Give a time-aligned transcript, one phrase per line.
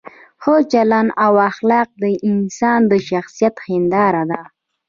[0.41, 4.41] ښه چلند او اخلاق د انسان د شخصیت هنداره ده.